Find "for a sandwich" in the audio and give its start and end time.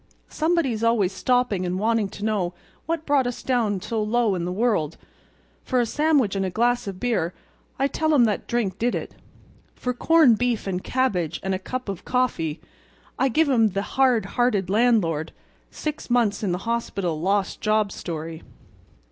5.63-6.35